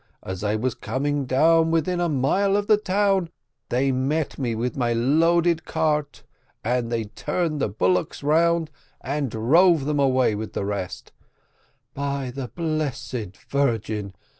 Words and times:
As 0.23 0.43
I 0.43 0.55
was 0.55 0.73
coming 0.73 1.27
down 1.27 1.69
within 1.69 1.99
a 1.99 2.09
mile 2.09 2.57
of 2.57 2.65
the 2.65 2.75
town, 2.77 3.29
they 3.69 3.91
met 3.91 4.39
me 4.39 4.55
with 4.55 4.75
my 4.75 4.93
loaded 4.93 5.63
cart, 5.63 6.23
and 6.63 6.91
they 6.91 7.03
turned 7.03 7.61
the 7.61 7.69
bullocks 7.69 8.23
round 8.23 8.71
and 9.01 9.29
drove 9.29 9.85
them 9.85 9.99
away 9.99 10.29
along 10.29 10.39
with 10.39 10.53
the 10.53 10.65
rest. 10.65 11.11
By 11.93 12.31
the 12.31 12.47
blessed 12.47 13.37
Virgin! 13.47 14.15